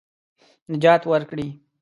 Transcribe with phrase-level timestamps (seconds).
[0.71, 1.47] نجات ورکړي.